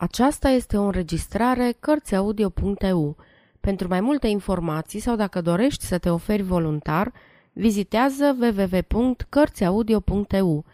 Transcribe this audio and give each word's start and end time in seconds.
Aceasta 0.00 0.48
este 0.48 0.76
o 0.76 0.82
înregistrare 0.82 1.76
Cărțiaudio.eu. 1.80 3.16
Pentru 3.60 3.88
mai 3.88 4.00
multe 4.00 4.26
informații 4.26 5.00
sau 5.00 5.16
dacă 5.16 5.40
dorești 5.40 5.84
să 5.84 5.98
te 5.98 6.10
oferi 6.10 6.42
voluntar, 6.42 7.12
vizitează 7.52 8.36
www.cărțiaudio.eu. 8.40 10.64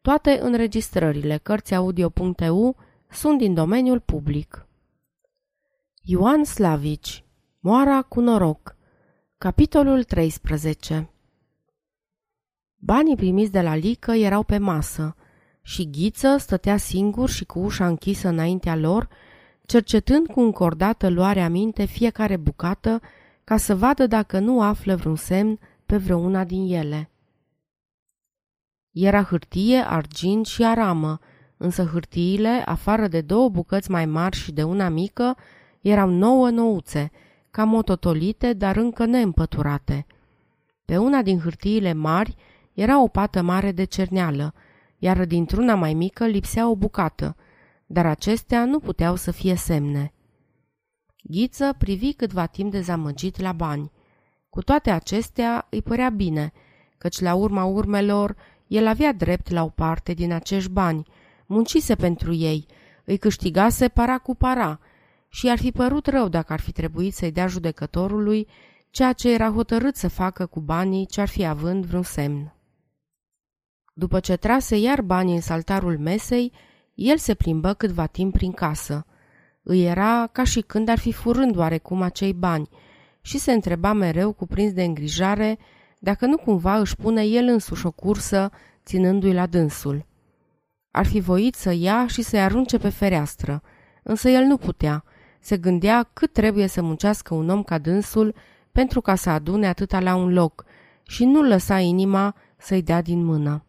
Toate 0.00 0.38
înregistrările 0.42 1.36
Cărțiaudio.eu 1.36 2.76
sunt 3.10 3.38
din 3.38 3.54
domeniul 3.54 4.00
public. 4.00 4.66
Ioan 6.02 6.44
Slavici 6.44 7.24
Moara 7.60 8.02
cu 8.02 8.20
noroc 8.20 8.76
Capitolul 9.38 10.04
13 10.04 11.10
Banii 12.76 13.16
primiți 13.16 13.52
de 13.52 13.60
la 13.60 13.74
Lică 13.74 14.12
erau 14.12 14.42
pe 14.42 14.58
masă– 14.58 15.16
și 15.66 15.90
Ghiță 15.90 16.36
stătea 16.36 16.76
singur 16.76 17.28
și 17.28 17.44
cu 17.44 17.58
ușa 17.58 17.86
închisă 17.86 18.28
înaintea 18.28 18.76
lor, 18.76 19.08
cercetând 19.66 20.26
cu 20.26 20.40
încordată 20.40 21.08
luare 21.08 21.40
aminte 21.40 21.84
fiecare 21.84 22.36
bucată 22.36 23.00
ca 23.44 23.56
să 23.56 23.74
vadă 23.74 24.06
dacă 24.06 24.38
nu 24.38 24.62
află 24.62 24.96
vreun 24.96 25.16
semn 25.16 25.58
pe 25.86 25.96
vreuna 25.96 26.44
din 26.44 26.74
ele. 26.74 27.10
Era 28.90 29.22
hârtie, 29.22 29.76
argint 29.76 30.46
și 30.46 30.64
aramă, 30.64 31.18
însă 31.56 31.84
hârtiile, 31.84 32.62
afară 32.64 33.08
de 33.08 33.20
două 33.20 33.48
bucăți 33.48 33.90
mai 33.90 34.06
mari 34.06 34.36
și 34.36 34.52
de 34.52 34.62
una 34.62 34.88
mică, 34.88 35.36
erau 35.80 36.08
nouă 36.08 36.50
nouțe, 36.50 37.10
cam 37.50 37.68
mototolite, 37.68 38.52
dar 38.52 38.76
încă 38.76 39.04
neîmpăturate. 39.04 40.06
Pe 40.84 40.96
una 40.96 41.22
din 41.22 41.38
hârtiile 41.38 41.92
mari 41.92 42.34
era 42.72 43.02
o 43.02 43.08
pată 43.08 43.42
mare 43.42 43.72
de 43.72 43.84
cerneală, 43.84 44.54
iar 45.04 45.24
dintr-una 45.24 45.74
mai 45.74 45.94
mică 45.94 46.26
lipsea 46.26 46.68
o 46.68 46.76
bucată, 46.76 47.36
dar 47.86 48.06
acestea 48.06 48.64
nu 48.64 48.78
puteau 48.78 49.16
să 49.16 49.30
fie 49.30 49.54
semne. 49.54 50.12
Ghiță 51.22 51.74
privi 51.78 52.12
câtva 52.12 52.46
timp 52.46 52.70
dezamăgit 52.70 53.40
la 53.40 53.52
bani. 53.52 53.90
Cu 54.50 54.62
toate 54.62 54.90
acestea 54.90 55.66
îi 55.70 55.82
părea 55.82 56.08
bine, 56.10 56.52
căci 56.98 57.20
la 57.20 57.34
urma 57.34 57.64
urmelor 57.64 58.36
el 58.66 58.86
avea 58.86 59.12
drept 59.12 59.50
la 59.50 59.62
o 59.64 59.68
parte 59.68 60.12
din 60.12 60.32
acești 60.32 60.70
bani, 60.70 61.06
muncise 61.46 61.94
pentru 61.94 62.32
ei, 62.32 62.66
îi 63.04 63.16
câștigase 63.16 63.88
para 63.88 64.18
cu 64.18 64.34
para 64.34 64.80
și 65.28 65.48
ar 65.48 65.58
fi 65.58 65.72
părut 65.72 66.06
rău 66.06 66.28
dacă 66.28 66.52
ar 66.52 66.60
fi 66.60 66.72
trebuit 66.72 67.14
să-i 67.14 67.32
dea 67.32 67.46
judecătorului 67.46 68.48
ceea 68.90 69.12
ce 69.12 69.32
era 69.32 69.50
hotărât 69.50 69.96
să 69.96 70.08
facă 70.08 70.46
cu 70.46 70.60
banii 70.60 71.06
ce 71.06 71.20
ar 71.20 71.28
fi 71.28 71.44
având 71.44 71.84
vreun 71.84 72.02
semn. 72.02 72.54
După 73.96 74.20
ce 74.20 74.36
trase 74.36 74.76
iar 74.76 75.02
banii 75.02 75.34
în 75.34 75.40
saltarul 75.40 75.98
mesei, 75.98 76.52
el 76.94 77.16
se 77.16 77.34
plimbă 77.34 77.72
câtva 77.72 78.06
timp 78.06 78.32
prin 78.32 78.52
casă. 78.52 79.06
Îi 79.62 79.84
era 79.84 80.28
ca 80.32 80.44
și 80.44 80.60
când 80.60 80.88
ar 80.88 80.98
fi 80.98 81.12
furând 81.12 81.56
oarecum 81.56 82.02
acei 82.02 82.32
bani 82.32 82.68
și 83.20 83.38
se 83.38 83.52
întreba 83.52 83.92
mereu 83.92 84.32
cuprins 84.32 84.72
de 84.72 84.82
îngrijare 84.82 85.58
dacă 85.98 86.26
nu 86.26 86.36
cumva 86.36 86.78
își 86.78 86.96
pune 86.96 87.22
el 87.22 87.44
însuși 87.46 87.86
o 87.86 87.90
cursă 87.90 88.50
ținându-i 88.84 89.32
la 89.32 89.46
dânsul. 89.46 90.06
Ar 90.90 91.06
fi 91.06 91.20
voit 91.20 91.54
să 91.54 91.72
ia 91.72 92.06
și 92.06 92.22
să-i 92.22 92.40
arunce 92.40 92.78
pe 92.78 92.88
fereastră, 92.88 93.62
însă 94.02 94.28
el 94.28 94.44
nu 94.44 94.56
putea. 94.56 95.04
Se 95.40 95.56
gândea 95.56 96.10
cât 96.12 96.32
trebuie 96.32 96.66
să 96.66 96.82
muncească 96.82 97.34
un 97.34 97.48
om 97.48 97.62
ca 97.62 97.78
dânsul 97.78 98.34
pentru 98.72 99.00
ca 99.00 99.14
să 99.14 99.30
adune 99.30 99.66
atâta 99.66 100.00
la 100.00 100.14
un 100.14 100.32
loc 100.32 100.64
și 101.02 101.24
nu 101.24 101.42
lăsa 101.42 101.78
inima 101.78 102.34
să-i 102.56 102.82
dea 102.82 103.02
din 103.02 103.24
mână. 103.24 103.64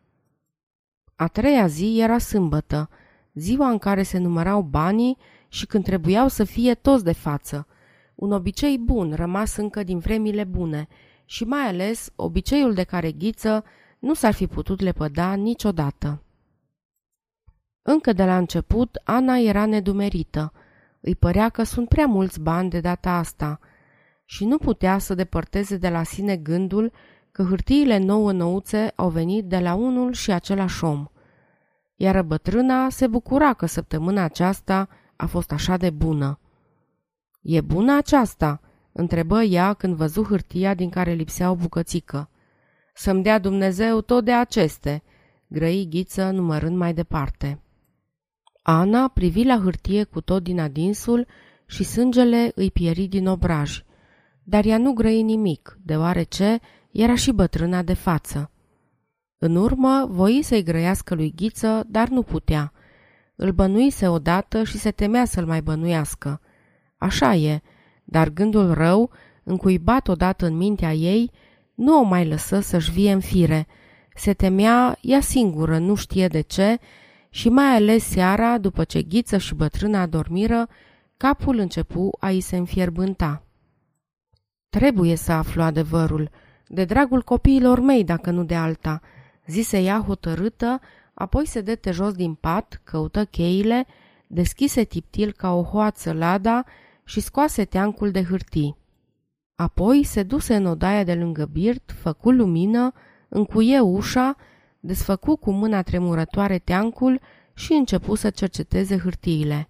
A 1.16 1.28
treia 1.28 1.68
zi 1.68 2.00
era 2.00 2.18
sâmbătă, 2.18 2.90
ziua 3.34 3.70
în 3.70 3.78
care 3.78 4.04
se 4.04 4.18
numărau 4.18 4.62
banii 4.62 5.18
și 5.48 5.66
când 5.66 5.84
trebuiau 5.84 6.28
să 6.28 6.44
fie 6.44 6.74
toți 6.74 7.04
de 7.04 7.12
față. 7.12 7.68
Un 8.16 8.32
obicei 8.32 8.78
bun, 8.78 9.14
rămas 9.14 9.56
încă 9.56 9.84
din 9.84 10.00
vremile 10.00 10.44
bune 10.44 10.88
și 11.26 11.44
mai 11.44 11.68
ales 11.68 12.12
obiceiul 12.16 12.74
de 12.74 12.84
care 12.84 13.12
Ghiță 13.12 13.64
nu 14.00 14.14
s-ar 14.14 14.34
fi 14.34 14.48
putut 14.48 14.80
lepăda 14.82 15.34
niciodată. 15.34 16.24
Încă 17.82 18.14
de 18.14 18.26
la 18.26 18.38
început, 18.38 19.02
Ana 19.04 19.38
era 19.38 19.66
nedumerită. 19.66 20.54
Îi 21.00 21.16
părea 21.16 21.50
că 21.50 21.64
sunt 21.64 21.88
prea 21.88 22.06
mulți 22.06 22.40
bani 22.40 22.70
de 22.70 22.80
data 22.80 23.12
asta 23.12 23.60
și 24.26 24.46
nu 24.46 24.58
putea 24.58 24.98
să 24.98 25.14
depărteze 25.14 25.78
de 25.78 25.90
la 25.90 26.04
sine 26.04 26.38
gândul 26.38 26.92
că 27.36 27.44
hârtiile 27.44 27.98
nouă 27.98 28.32
nouțe 28.32 28.92
au 28.96 29.10
venit 29.10 29.46
de 29.46 29.60
la 29.60 29.74
unul 29.74 30.14
și 30.14 30.32
același 30.32 30.84
om. 30.84 31.08
Iar 31.96 32.22
bătrâna 32.22 32.90
se 32.90 33.08
bucura 33.08 33.54
că 33.54 33.66
săptămâna 33.66 34.24
aceasta 34.24 34.90
a 35.16 35.26
fost 35.26 35.52
așa 35.52 35.78
de 35.78 35.90
bună. 35.90 36.40
E 37.42 37.62
bună 37.62 37.98
aceasta?" 37.98 38.62
întrebă 38.92 39.42
ea 39.42 39.74
când 39.74 39.96
văzu 39.96 40.24
hârtia 40.24 40.74
din 40.74 40.90
care 40.90 41.12
lipsea 41.12 41.52
o 41.52 41.56
bucățică. 41.56 42.30
Să-mi 42.94 43.24
dea 43.24 43.40
Dumnezeu 43.40 44.02
tot 44.02 44.26
de 44.26 44.34
aceste," 44.34 45.04
grăi 45.48 45.88
ghiță 45.90 46.30
numărând 46.30 46.78
mai 46.78 46.94
departe. 46.94 47.62
Ana 48.62 49.08
privi 49.08 49.44
la 49.44 49.60
hârtie 49.60 50.04
cu 50.04 50.22
tot 50.22 50.44
din 50.44 50.60
adinsul 50.60 51.28
și 51.66 51.84
sângele 51.84 52.52
îi 52.56 52.72
pieri 52.72 53.08
din 53.08 53.28
obraj, 53.28 53.84
dar 54.44 54.66
ea 54.66 54.78
nu 54.78 54.94
grăi 54.94 55.22
nimic, 55.22 55.78
deoarece 55.84 56.60
era 56.96 57.16
și 57.16 57.32
bătrâna 57.32 57.82
de 57.82 57.94
față. 57.94 58.52
În 59.38 59.56
urmă, 59.56 60.06
voi 60.10 60.40
să-i 60.44 60.64
grăiască 60.64 61.16
lui 61.16 61.34
Ghiță, 61.36 61.84
dar 61.88 62.08
nu 62.08 62.24
putea. 62.24 62.74
Îl 63.36 63.52
bănuise 63.52 64.08
odată 64.08 64.64
și 64.64 64.78
se 64.78 64.92
temea 64.92 65.26
să-l 65.26 65.46
mai 65.46 65.62
bănuiască. 65.62 66.42
Așa 66.98 67.34
e, 67.36 67.62
dar 68.04 68.30
gândul 68.30 68.74
rău, 68.74 69.12
încuibat 69.44 70.08
odată 70.08 70.46
în 70.46 70.58
mintea 70.58 70.94
ei, 70.94 71.32
nu 71.74 72.00
o 72.00 72.02
mai 72.02 72.28
lăsă 72.28 72.60
să-și 72.60 72.92
vie 72.92 73.12
în 73.12 73.20
fire. 73.20 73.68
Se 74.16 74.34
temea 74.34 74.98
ea 75.02 75.20
singură, 75.20 75.78
nu 75.78 75.96
știe 75.96 76.28
de 76.28 76.42
ce, 76.42 76.78
și 77.30 77.50
mai 77.50 77.76
ales 77.76 78.04
seara, 78.04 78.58
după 78.58 78.84
ce 78.84 79.02
Ghiță 79.02 79.38
și 79.38 79.56
bătrâna 79.56 80.02
adormiră, 80.02 80.68
capul 81.18 81.58
începu 81.58 82.10
a-i 82.20 82.40
se 82.40 82.56
înfierbânta. 82.56 83.44
Trebuie 84.70 85.16
să 85.16 85.32
aflu 85.32 85.62
adevărul, 85.62 86.30
de 86.68 86.86
dragul 86.86 87.22
copiilor 87.22 87.80
mei, 87.80 88.04
dacă 88.04 88.32
nu 88.32 88.44
de 88.44 88.56
alta, 88.56 89.02
zise 89.48 89.80
ea 89.82 90.04
hotărâtă, 90.08 90.80
apoi 91.14 91.46
se 91.46 91.62
dete 91.62 91.92
jos 91.92 92.14
din 92.14 92.34
pat, 92.34 92.82
căută 92.84 93.26
cheile, 93.26 93.86
deschise 94.28 94.84
tiptil 94.84 95.32
ca 95.32 95.54
o 95.54 95.64
hoață 95.64 96.14
lada 96.14 96.64
și 97.04 97.20
scoase 97.20 97.66
teancul 97.66 98.12
de 98.12 98.24
hârtii. 98.24 98.78
Apoi 99.56 100.04
se 100.04 100.24
duse 100.24 100.56
în 100.56 100.66
odaia 100.66 101.04
de 101.04 101.14
lângă 101.14 101.46
birt, 101.46 101.92
făcu 101.92 102.32
lumină, 102.32 102.94
încuie 103.30 103.80
ușa, 103.80 104.36
desfăcu 104.80 105.36
cu 105.36 105.52
mâna 105.52 105.82
tremurătoare 105.82 106.58
teancul 106.58 107.22
și 107.54 107.74
începu 107.74 108.16
să 108.16 108.30
cerceteze 108.30 108.98
hârtiile. 108.98 109.70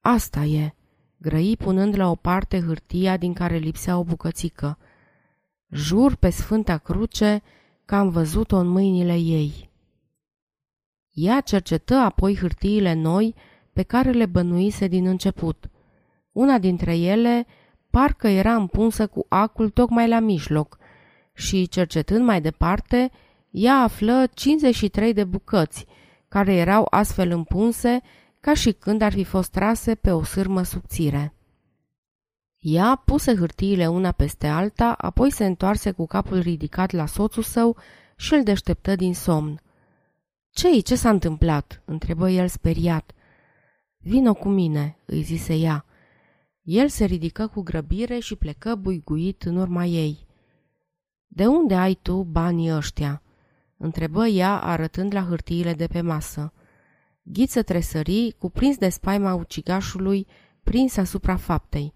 Asta 0.00 0.44
e, 0.44 0.74
grăi 1.16 1.56
punând 1.56 1.96
la 1.96 2.10
o 2.10 2.14
parte 2.14 2.60
hârtia 2.60 3.16
din 3.16 3.32
care 3.32 3.56
lipsea 3.56 3.98
o 3.98 4.04
bucățică. 4.04 4.78
Jur 5.76 6.14
pe 6.14 6.30
Sfânta 6.30 6.78
Cruce 6.78 7.42
că 7.84 7.94
am 7.94 8.08
văzut-o 8.08 8.56
în 8.56 8.66
mâinile 8.66 9.14
ei. 9.14 9.70
Ea 11.12 11.40
cercetă 11.40 11.94
apoi 11.94 12.36
hârtiile 12.36 12.92
noi 12.92 13.34
pe 13.72 13.82
care 13.82 14.10
le 14.10 14.26
bănuise 14.26 14.86
din 14.86 15.06
început. 15.06 15.70
Una 16.32 16.58
dintre 16.58 16.96
ele 16.96 17.46
parcă 17.90 18.28
era 18.28 18.54
împunsă 18.54 19.06
cu 19.06 19.26
acul 19.28 19.70
tocmai 19.70 20.08
la 20.08 20.18
mijloc 20.18 20.78
și, 21.32 21.68
cercetând 21.68 22.24
mai 22.24 22.40
departe, 22.40 23.10
ea 23.50 23.74
află 23.74 24.26
53 24.34 25.12
de 25.12 25.24
bucăți, 25.24 25.86
care 26.28 26.54
erau 26.54 26.86
astfel 26.90 27.30
împunse 27.30 28.00
ca 28.40 28.54
și 28.54 28.72
când 28.72 29.02
ar 29.02 29.12
fi 29.12 29.24
fost 29.24 29.50
trase 29.50 29.94
pe 29.94 30.10
o 30.10 30.22
sârmă 30.22 30.62
subțire. 30.62 31.35
Ea 32.68 33.02
puse 33.04 33.34
hârtiile 33.34 33.86
una 33.86 34.12
peste 34.12 34.46
alta, 34.46 34.92
apoi 34.92 35.30
se 35.30 35.44
întoarse 35.44 35.90
cu 35.90 36.06
capul 36.06 36.38
ridicat 36.38 36.90
la 36.90 37.06
soțul 37.06 37.42
său 37.42 37.76
și 38.16 38.34
îl 38.34 38.42
deșteptă 38.42 38.94
din 38.94 39.14
somn. 39.14 39.60
Ce-i? 40.50 40.82
Ce 40.82 40.94
s-a 40.94 41.10
întâmplat?" 41.10 41.82
întrebă 41.84 42.30
el 42.30 42.48
speriat. 42.48 43.12
Vino 43.98 44.34
cu 44.34 44.48
mine," 44.48 44.98
îi 45.04 45.22
zise 45.22 45.54
ea. 45.54 45.84
El 46.62 46.88
se 46.88 47.04
ridică 47.04 47.46
cu 47.46 47.62
grăbire 47.62 48.18
și 48.18 48.36
plecă 48.36 48.74
buiguit 48.74 49.42
în 49.42 49.56
urma 49.56 49.84
ei. 49.84 50.26
De 51.26 51.46
unde 51.46 51.74
ai 51.74 51.98
tu 52.02 52.22
banii 52.22 52.72
ăștia?" 52.72 53.22
întrebă 53.76 54.26
ea 54.26 54.60
arătând 54.60 55.14
la 55.14 55.22
hârtiile 55.22 55.74
de 55.74 55.86
pe 55.86 56.00
masă. 56.00 56.52
Ghiță 57.22 57.62
tresării, 57.62 58.34
cuprins 58.38 58.76
de 58.76 58.88
spaima 58.88 59.34
ucigașului, 59.34 60.26
prins 60.62 60.96
asupra 60.96 61.36
faptei. 61.36 61.94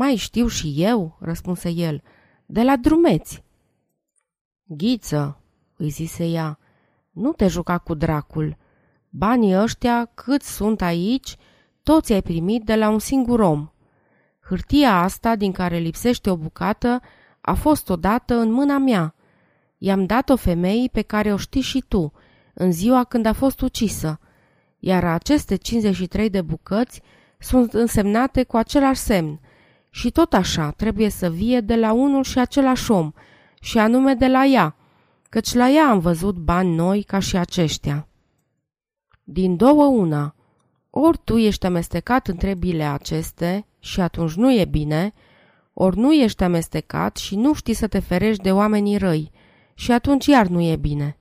Mai 0.00 0.16
știu 0.16 0.46
și 0.46 0.74
eu, 0.76 1.16
răspunse 1.20 1.70
el, 1.70 2.02
de 2.46 2.62
la 2.62 2.76
drumeți. 2.76 3.44
Ghiță, 4.64 5.40
îi 5.76 5.88
zise 5.88 6.24
ea, 6.24 6.58
nu 7.10 7.32
te 7.32 7.46
juca 7.46 7.78
cu 7.78 7.94
dracul. 7.94 8.56
Banii 9.08 9.56
ăștia, 9.56 10.10
cât 10.14 10.42
sunt 10.42 10.82
aici, 10.82 11.36
toți 11.82 12.12
ai 12.12 12.22
primit 12.22 12.64
de 12.64 12.74
la 12.74 12.88
un 12.88 12.98
singur 12.98 13.40
om. 13.40 13.70
Hârtia 14.40 15.00
asta, 15.00 15.36
din 15.36 15.52
care 15.52 15.78
lipsește 15.78 16.30
o 16.30 16.36
bucată, 16.36 17.00
a 17.40 17.54
fost 17.54 17.88
odată 17.88 18.34
în 18.34 18.50
mâna 18.50 18.78
mea. 18.78 19.14
I-am 19.78 20.06
dat-o 20.06 20.36
femeii 20.36 20.88
pe 20.88 21.02
care 21.02 21.32
o 21.32 21.36
știi 21.36 21.60
și 21.60 21.84
tu, 21.88 22.12
în 22.54 22.72
ziua 22.72 23.04
când 23.04 23.26
a 23.26 23.32
fost 23.32 23.60
ucisă, 23.60 24.20
iar 24.78 25.04
aceste 25.04 25.56
53 25.56 26.30
de 26.30 26.42
bucăți 26.42 27.02
sunt 27.38 27.72
însemnate 27.72 28.44
cu 28.44 28.56
același 28.56 29.00
semn 29.00 29.40
și 29.98 30.10
tot 30.10 30.32
așa 30.32 30.70
trebuie 30.70 31.08
să 31.08 31.30
vie 31.30 31.60
de 31.60 31.76
la 31.76 31.92
unul 31.92 32.22
și 32.22 32.38
același 32.38 32.90
om, 32.90 33.12
și 33.60 33.78
anume 33.78 34.14
de 34.14 34.26
la 34.26 34.44
ea, 34.44 34.76
căci 35.28 35.54
la 35.54 35.70
ea 35.70 35.88
am 35.88 35.98
văzut 35.98 36.36
bani 36.36 36.74
noi 36.74 37.02
ca 37.02 37.18
și 37.18 37.36
aceștia. 37.36 38.08
Din 39.22 39.56
două 39.56 39.84
una, 39.84 40.34
ori 40.90 41.18
tu 41.24 41.36
ești 41.36 41.66
amestecat 41.66 42.26
între 42.28 42.54
bile 42.54 42.84
aceste 42.84 43.66
și 43.78 44.00
atunci 44.00 44.32
nu 44.32 44.54
e 44.54 44.64
bine, 44.64 45.12
ori 45.72 45.98
nu 45.98 46.12
ești 46.12 46.42
amestecat 46.42 47.16
și 47.16 47.36
nu 47.36 47.54
știi 47.54 47.74
să 47.74 47.86
te 47.86 47.98
ferești 47.98 48.42
de 48.42 48.52
oamenii 48.52 48.96
răi 48.96 49.30
și 49.74 49.92
atunci 49.92 50.26
iar 50.26 50.46
nu 50.46 50.60
e 50.60 50.76
bine. 50.76 51.18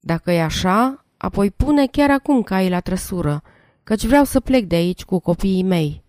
Dacă 0.00 0.30
e 0.30 0.42
așa, 0.42 1.04
apoi 1.16 1.50
pune 1.50 1.86
chiar 1.86 2.10
acum 2.10 2.42
cai 2.42 2.68
la 2.68 2.80
trăsură, 2.80 3.42
căci 3.82 4.06
vreau 4.06 4.24
să 4.24 4.40
plec 4.40 4.64
de 4.64 4.74
aici 4.74 5.04
cu 5.04 5.18
copiii 5.18 5.62
mei. 5.62 6.08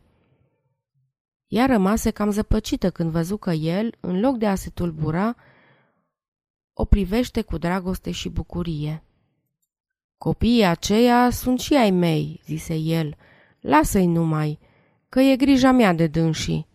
Ea 1.52 1.66
rămase 1.66 2.12
cam 2.12 2.30
zăpăcită 2.30 2.90
când 2.90 3.12
văzu 3.12 3.38
că 3.38 3.52
el, 3.52 3.96
în 4.00 4.20
loc 4.20 4.38
de 4.38 4.48
a 4.48 4.56
se 4.56 4.70
tulbura, 4.70 5.36
o 6.74 6.86
privește 6.86 7.42
cu 7.42 7.58
dragoste 7.58 8.12
și 8.12 8.30
bucurie. 8.30 9.04
Copiii 10.18 10.66
aceia 10.66 11.30
sunt 11.30 11.60
și 11.60 11.74
ai 11.74 11.92
mei, 11.92 12.42
zise 12.46 12.76
el, 12.76 13.16
lasă-i 13.60 14.06
numai, 14.06 14.60
că 15.10 15.20
e 15.20 15.36
grija 15.36 15.72
mea 15.72 15.94
de 15.94 16.08
dânsii. 16.08 16.68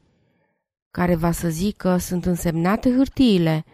Care 0.90 1.14
va 1.14 1.30
să 1.30 1.48
zică 1.48 1.96
sunt 1.96 2.24
însemnate 2.24 2.94
hârtiile. 2.94 3.64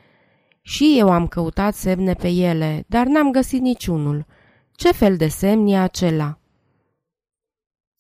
Și 0.61 0.95
eu 0.99 1.11
am 1.11 1.29
căutat 1.29 1.75
semne 1.75 2.15
pe 2.15 2.29
ele, 2.29 2.85
dar 2.87 3.07
n-am 3.07 3.31
găsit 3.31 3.61
niciunul. 3.61 4.27
Ce 4.73 4.93
fel 4.93 5.17
de 5.17 5.29
semn 5.29 5.67
e 5.67 5.79
acela? 5.79 6.39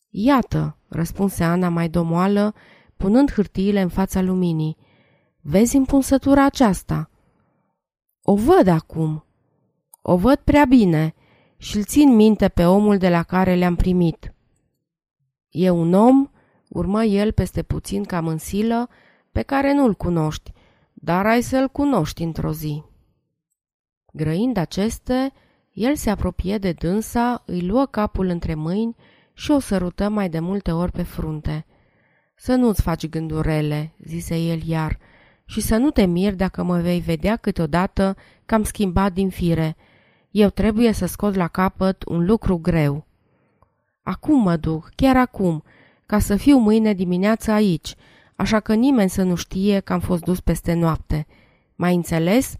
Iată, 0.08 0.76
răspunse 0.88 1.44
Ana 1.44 1.68
mai 1.68 1.88
domoală, 1.88 2.54
punând 3.02 3.32
hârtiile 3.32 3.80
în 3.80 3.88
fața 3.88 4.20
luminii. 4.20 4.76
Vezi 5.40 5.76
împunsătura 5.76 6.44
aceasta? 6.44 7.10
O 8.22 8.34
văd 8.34 8.66
acum. 8.66 9.24
O 10.02 10.16
văd 10.16 10.36
prea 10.36 10.64
bine 10.64 11.14
și 11.56 11.76
îl 11.76 11.84
țin 11.84 12.14
minte 12.14 12.48
pe 12.48 12.64
omul 12.64 12.98
de 12.98 13.08
la 13.08 13.22
care 13.22 13.54
le-am 13.54 13.76
primit. 13.76 14.34
E 15.48 15.70
un 15.70 15.92
om, 15.92 16.30
urmă 16.68 17.04
el 17.04 17.32
peste 17.32 17.62
puțin 17.62 18.04
cam 18.04 18.26
în 18.26 18.38
silă, 18.38 18.88
pe 19.32 19.42
care 19.42 19.74
nu-l 19.74 19.94
cunoști, 19.94 20.52
dar 20.92 21.26
ai 21.26 21.42
să-l 21.42 21.68
cunoști 21.68 22.22
într-o 22.22 22.52
zi. 22.52 22.82
Grăind 24.12 24.56
aceste, 24.56 25.32
el 25.72 25.96
se 25.96 26.10
apropie 26.10 26.58
de 26.58 26.72
dânsa, 26.72 27.42
îi 27.46 27.66
luă 27.66 27.86
capul 27.86 28.26
între 28.26 28.54
mâini 28.54 28.96
și 29.32 29.50
o 29.50 29.58
sărută 29.58 30.08
mai 30.08 30.28
de 30.28 30.40
multe 30.40 30.72
ori 30.72 30.92
pe 30.92 31.02
frunte. 31.02 31.66
Să 32.34 32.54
nu-ți 32.54 32.82
faci 32.82 33.08
gândurele, 33.08 33.92
zise 34.04 34.36
el 34.36 34.62
iar, 34.66 34.98
și 35.44 35.60
să 35.60 35.76
nu 35.76 35.90
te 35.90 36.04
miri 36.04 36.36
dacă 36.36 36.62
mă 36.62 36.78
vei 36.78 37.00
vedea 37.00 37.36
câteodată 37.36 38.16
că 38.46 38.54
am 38.54 38.62
schimbat 38.62 39.12
din 39.12 39.30
fire. 39.30 39.76
Eu 40.30 40.48
trebuie 40.48 40.92
să 40.92 41.06
scot 41.06 41.34
la 41.34 41.48
capăt 41.48 42.04
un 42.06 42.24
lucru 42.24 42.56
greu. 42.58 43.06
Acum 44.02 44.42
mă 44.42 44.56
duc, 44.56 44.90
chiar 44.94 45.16
acum, 45.16 45.62
ca 46.06 46.18
să 46.18 46.36
fiu 46.36 46.56
mâine 46.56 46.92
dimineață 46.92 47.50
aici, 47.50 47.94
așa 48.36 48.60
că 48.60 48.74
nimeni 48.74 49.10
să 49.10 49.22
nu 49.22 49.34
știe 49.34 49.80
că 49.80 49.92
am 49.92 50.00
fost 50.00 50.22
dus 50.22 50.40
peste 50.40 50.72
noapte. 50.72 51.26
Mai 51.74 51.94
înțeles? 51.94 52.56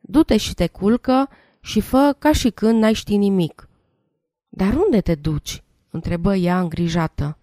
Du-te 0.00 0.36
și 0.36 0.54
te 0.54 0.66
culcă 0.66 1.28
și 1.60 1.80
fă 1.80 2.16
ca 2.18 2.32
și 2.32 2.50
când 2.50 2.80
n-ai 2.80 2.92
ști 2.92 3.16
nimic. 3.16 3.68
Dar 4.48 4.74
unde 4.74 5.00
te 5.00 5.14
duci? 5.14 5.62
întrebă 5.90 6.34
ea 6.34 6.60
îngrijată. 6.60 7.38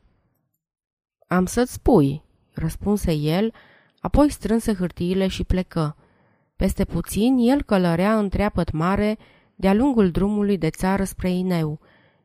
Am 1.31 1.45
să-ți 1.45 1.73
spui, 1.73 2.23
răspunse 2.53 3.11
el, 3.13 3.53
apoi 3.99 4.29
strânse 4.29 4.73
hârtiile 4.73 5.27
și 5.27 5.43
plecă. 5.43 5.95
Peste 6.55 6.85
puțin, 6.85 7.37
el 7.37 7.63
călărea 7.63 8.17
în 8.17 8.29
treapăt 8.29 8.71
mare 8.71 9.17
de-a 9.55 9.73
lungul 9.73 10.11
drumului 10.11 10.57
de 10.57 10.69
țară 10.69 11.03
spre 11.03 11.29
Ineu, 11.29 11.79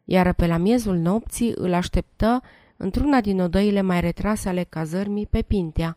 iar 0.05 0.33
pe 0.33 0.47
la 0.47 0.57
miezul 0.57 0.97
nopții 0.97 1.53
îl 1.57 1.73
așteptă 1.73 2.43
într-una 2.77 3.21
din 3.21 3.41
odăile 3.41 3.81
mai 3.81 4.01
retrase 4.01 4.49
ale 4.49 4.65
cazărmii 4.65 5.27
pe 5.27 5.43
Pintea, 5.43 5.97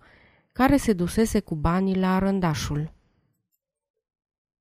care 0.52 0.78
se 0.78 0.94
dusese 0.94 1.40
cu 1.40 1.56
banii 1.56 1.98
la 1.98 2.20
rândașul. 2.20 2.92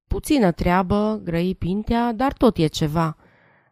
Puțină 0.06 0.52
treabă, 0.52 1.20
grăi 1.24 1.54
Pintea, 1.54 2.12
dar 2.12 2.32
tot 2.32 2.56
e 2.56 2.66
ceva. 2.66 3.16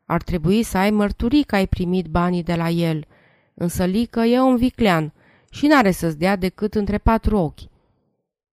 Ar 0.05 0.23
trebui 0.23 0.63
să 0.63 0.79
ai 0.79 0.91
mărturii 0.91 1.45
că 1.45 1.55
ai 1.55 1.67
primit 1.67 2.07
banii 2.07 2.43
de 2.43 2.55
la 2.55 2.69
el, 2.69 3.07
însă 3.55 3.85
Lică 3.85 4.21
e 4.21 4.41
un 4.41 4.57
viclean 4.57 5.13
și 5.51 5.67
n-are 5.67 5.91
să-ți 5.91 6.19
dea 6.19 6.37
decât 6.37 6.75
între 6.75 6.99
patru 6.99 7.37
ochi. 7.37 7.61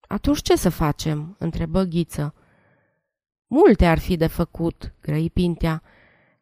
Atunci 0.01 0.43
ce 0.43 0.57
să 0.57 0.69
facem?" 0.69 1.37
întrebă 1.39 1.83
Ghiță. 1.83 2.35
Multe 3.47 3.87
ar 3.87 3.99
fi 3.99 4.17
de 4.17 4.27
făcut, 4.27 4.95
grăi 5.01 5.31
Pintea, 5.31 5.83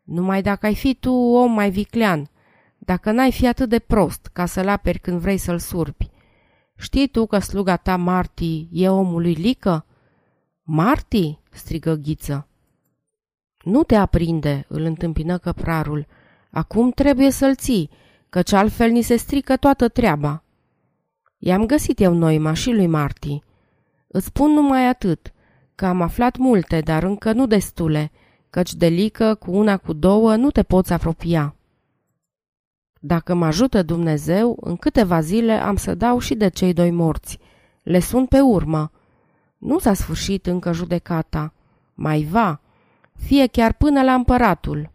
numai 0.03 0.43
dacă 0.43 0.67
ai 0.67 0.75
fi 0.75 0.95
tu 0.95 1.13
om 1.13 1.53
mai 1.53 1.71
viclean, 1.71 2.31
dacă 2.79 3.11
n-ai 3.11 3.33
fi 3.33 3.47
atât 3.47 3.69
de 3.69 3.79
prost 3.79 4.31
ca 4.33 4.47
să-l 4.47 4.69
aperi 4.69 4.99
când 4.99 5.21
vrei 5.21 5.37
să-l 5.37 5.59
surpi. 5.59 6.11
Știi 6.77 7.09
tu 7.09 7.27
că 7.27 7.39
sluga 7.39 7.77
ta, 7.77 7.97
Marti, 7.97 8.69
e 8.73 8.89
omul 8.89 9.23
lui 9.23 9.35
Lică? 9.35 9.87
Marti? 10.63 11.39
strigă 11.51 11.95
Ghiță. 11.95 12.49
Nu 13.65 13.83
te 13.83 13.95
aprinde, 13.95 14.65
îl 14.69 14.83
întâmpină 14.83 15.39
căprarul. 15.39 16.07
Acum 16.51 16.91
trebuie 16.91 17.31
să-l 17.31 17.55
ții, 17.57 17.91
căci 18.29 18.53
altfel 18.53 18.91
ni 18.91 19.03
se 19.03 19.17
strică 19.17 19.57
toată 19.57 19.89
treaba. 19.89 20.43
I-am 21.39 21.67
găsit 21.67 22.01
eu 22.01 22.15
noima 22.15 22.53
și 22.53 22.71
lui 22.71 22.87
Marti. 22.87 23.43
Îți 24.07 24.27
spun 24.27 24.51
numai 24.51 24.89
atât, 24.89 25.33
că 25.75 25.87
am 25.87 26.01
aflat 26.01 26.37
multe, 26.37 26.81
dar 26.81 27.03
încă 27.03 27.33
nu 27.33 27.47
destule, 27.47 28.11
căci 28.51 28.75
de 28.75 28.87
lică 28.87 29.35
cu 29.35 29.51
una 29.51 29.77
cu 29.77 29.93
două 29.93 30.37
nu 30.37 30.51
te 30.51 30.63
poți 30.63 30.93
apropia. 30.93 31.57
Dacă 33.01 33.35
mă 33.35 33.47
ajută 33.47 33.83
Dumnezeu, 33.83 34.59
în 34.61 34.77
câteva 34.77 35.21
zile 35.21 35.53
am 35.53 35.77
să 35.77 35.95
dau 35.95 36.19
și 36.19 36.35
de 36.35 36.49
cei 36.49 36.73
doi 36.73 36.91
morți. 36.91 37.39
Le 37.83 37.99
sun 37.99 38.27
pe 38.27 38.41
urmă. 38.41 38.91
Nu 39.59 39.79
s-a 39.79 39.95
sfârșit 39.95 40.47
încă 40.47 40.73
judecata. 40.73 41.53
Mai 41.95 42.23
va, 42.23 42.61
fie 43.13 43.47
chiar 43.47 43.73
până 43.73 44.03
la 44.03 44.15
împăratul. 44.15 44.91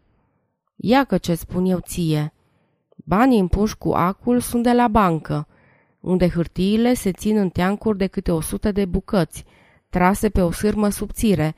Ia 0.76 1.04
că 1.04 1.18
ce 1.18 1.36
spun 1.36 1.66
eu 1.66 1.80
ție. 1.80 2.33
Banii 3.04 3.40
împuși 3.40 3.78
cu 3.78 3.90
acul 3.90 4.40
sunt 4.40 4.64
de 4.64 4.72
la 4.72 4.88
bancă, 4.88 5.48
unde 6.00 6.30
hârtiile 6.30 6.94
se 6.94 7.12
țin 7.12 7.38
în 7.38 7.50
teancuri 7.50 7.98
de 7.98 8.08
câte 8.08 8.32
o 8.32 8.42
sută 8.42 8.72
de 8.72 8.86
bucăți, 8.86 9.46
trase 9.90 10.30
pe 10.30 10.42
o 10.42 10.52
sârmă 10.52 10.90
subțire, 10.90 11.56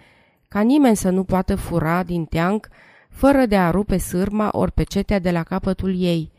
ca 0.48 0.62
nimeni 0.62 0.96
să 0.96 1.10
nu 1.10 1.24
poată 1.24 1.56
fura 1.56 2.04
din 2.04 2.26
teanc 2.26 2.68
fără 3.10 3.46
de 3.46 3.58
a 3.58 3.70
rupe 3.70 3.98
sârma 3.98 4.50
ori 4.52 4.72
pe 4.72 4.84
cetea 4.84 5.20
de 5.20 5.32
la 5.32 5.44
capătul 5.44 6.00
ei. 6.00 6.32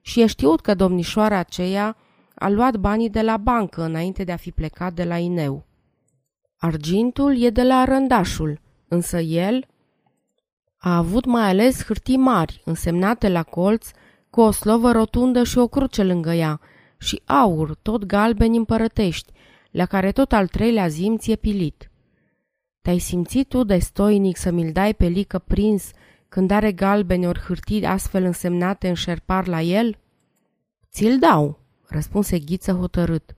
Și 0.00 0.20
e 0.20 0.26
știut 0.26 0.60
că 0.60 0.74
domnișoara 0.74 1.38
aceea 1.38 1.96
a 2.34 2.48
luat 2.48 2.76
banii 2.76 3.10
de 3.10 3.22
la 3.22 3.36
bancă 3.36 3.82
înainte 3.82 4.24
de 4.24 4.32
a 4.32 4.36
fi 4.36 4.50
plecat 4.50 4.92
de 4.92 5.04
la 5.04 5.18
Ineu. 5.18 5.64
Argintul 6.56 7.42
e 7.42 7.50
de 7.50 7.62
la 7.62 7.84
rândașul, 7.84 8.60
însă 8.88 9.18
el 9.18 9.66
a 10.76 10.96
avut 10.96 11.24
mai 11.24 11.48
ales 11.48 11.84
hârtii 11.84 12.16
mari, 12.16 12.62
însemnate 12.64 13.28
la 13.28 13.42
colț, 13.42 13.88
cu 14.34 14.40
o 14.40 14.50
slovă 14.50 14.92
rotundă 14.92 15.44
și 15.44 15.58
o 15.58 15.66
cruce 15.66 16.02
lângă 16.02 16.32
ea, 16.32 16.60
și 16.98 17.22
aur, 17.24 17.74
tot 17.82 18.04
galbeni 18.04 18.56
împărătești, 18.56 19.32
la 19.70 19.86
care 19.86 20.12
tot 20.12 20.32
al 20.32 20.46
treilea 20.46 20.88
zimț 20.88 21.26
e 21.26 21.36
pilit. 21.36 21.90
Te-ai 22.82 22.98
simțit 22.98 23.48
tu 23.48 23.64
de 23.64 23.78
stoinic 23.78 24.36
să 24.36 24.50
mi-l 24.50 24.72
dai 24.72 24.94
pe 24.94 25.06
lică 25.06 25.38
prins 25.38 25.90
când 26.28 26.50
are 26.50 26.72
galbeni 26.72 27.26
ori 27.26 27.40
hârtii 27.40 27.84
astfel 27.84 28.24
însemnate 28.24 28.88
în 28.88 28.94
șerpar 28.94 29.46
la 29.46 29.60
el? 29.60 29.98
Ți-l 30.90 31.18
dau, 31.18 31.58
răspunse 31.88 32.38
Ghiță 32.38 32.72
hotărât. 32.72 33.36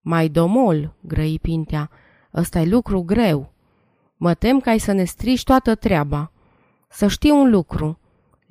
Mai 0.00 0.28
domol, 0.28 0.94
grăi 1.00 1.38
Pintea, 1.38 1.90
ăsta 2.34 2.60
e 2.60 2.64
lucru 2.64 3.02
greu. 3.02 3.52
Mă 4.16 4.34
tem 4.34 4.60
că 4.60 4.68
ai 4.68 4.78
să 4.78 4.92
ne 4.92 5.04
strici 5.04 5.44
toată 5.44 5.74
treaba. 5.74 6.32
Să 6.88 7.06
știi 7.06 7.30
un 7.30 7.50
lucru. 7.50 7.96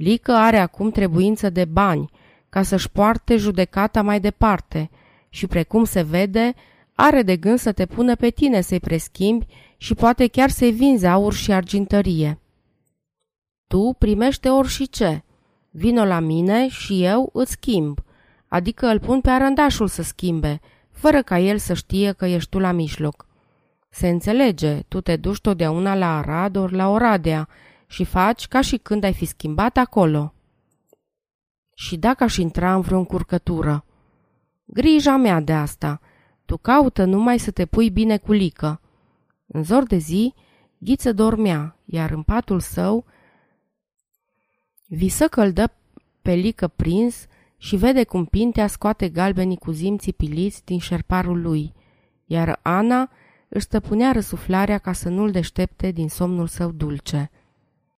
Lică 0.01 0.31
are 0.31 0.57
acum 0.57 0.91
trebuință 0.91 1.49
de 1.49 1.65
bani 1.65 2.09
ca 2.49 2.61
să-și 2.61 2.89
poarte 2.89 3.35
judecata 3.35 4.01
mai 4.01 4.19
departe 4.19 4.89
și, 5.29 5.47
precum 5.47 5.83
se 5.83 6.01
vede, 6.01 6.53
are 6.93 7.21
de 7.21 7.37
gând 7.37 7.59
să 7.59 7.71
te 7.71 7.85
pună 7.85 8.15
pe 8.15 8.29
tine 8.29 8.61
să-i 8.61 8.79
preschimbi 8.79 9.45
și 9.77 9.93
poate 9.93 10.27
chiar 10.27 10.49
să-i 10.49 10.71
vinzi 10.71 11.05
aur 11.05 11.33
și 11.33 11.51
argintărie. 11.51 12.39
Tu 13.67 13.95
primește 13.97 14.49
orice. 14.49 15.23
Vino 15.69 16.05
la 16.05 16.19
mine 16.19 16.67
și 16.67 17.03
eu 17.03 17.29
îți 17.33 17.51
schimb, 17.51 17.99
adică 18.47 18.87
îl 18.87 18.99
pun 18.99 19.21
pe 19.21 19.29
arăndașul 19.29 19.87
să 19.87 20.01
schimbe, 20.01 20.59
fără 20.91 21.21
ca 21.21 21.39
el 21.39 21.57
să 21.57 21.73
știe 21.73 22.11
că 22.11 22.25
ești 22.25 22.49
tu 22.49 22.59
la 22.59 22.71
mijloc. 22.71 23.25
Se 23.89 24.09
înțelege, 24.09 24.79
tu 24.87 25.01
te 25.01 25.15
duci 25.15 25.41
totdeauna 25.41 25.95
la 25.95 26.17
Arad 26.17 26.55
ori 26.55 26.73
la 26.73 26.89
Oradea 26.89 27.47
și 27.91 28.03
faci 28.03 28.47
ca 28.47 28.61
și 28.61 28.77
când 28.77 29.03
ai 29.03 29.13
fi 29.13 29.25
schimbat 29.25 29.77
acolo. 29.77 30.33
Și 31.75 31.97
dacă 31.97 32.23
aș 32.23 32.37
intra 32.37 32.75
în 32.75 32.81
vreo 32.81 32.97
încurcătură? 32.97 33.85
Grija 34.65 35.15
mea 35.15 35.39
de 35.39 35.53
asta. 35.53 36.01
Tu 36.45 36.57
caută 36.57 37.05
numai 37.05 37.39
să 37.39 37.51
te 37.51 37.65
pui 37.65 37.89
bine 37.89 38.17
cu 38.17 38.31
lică. 38.31 38.81
În 39.47 39.63
zor 39.63 39.83
de 39.83 39.97
zi, 39.97 40.33
Ghiță 40.77 41.13
dormea, 41.13 41.77
iar 41.85 42.11
în 42.11 42.23
patul 42.23 42.59
său 42.59 43.05
visă 44.87 45.27
că 45.27 45.41
îl 45.41 45.51
dă 45.51 45.71
pelică 46.21 46.67
prins 46.67 47.25
și 47.57 47.75
vede 47.75 48.03
cum 48.03 48.25
Pintea 48.25 48.67
scoate 48.67 49.09
galbenii 49.09 49.57
cu 49.57 49.71
zimții 49.71 50.13
piliți 50.13 50.65
din 50.65 50.79
șerparul 50.79 51.41
lui, 51.41 51.73
iar 52.25 52.59
Ana 52.61 53.09
își 53.49 53.65
stăpunea 53.65 54.11
răsuflarea 54.11 54.77
ca 54.77 54.93
să 54.93 55.09
nu-l 55.09 55.31
deștepte 55.31 55.91
din 55.91 56.09
somnul 56.09 56.47
său 56.47 56.71
dulce. 56.71 57.31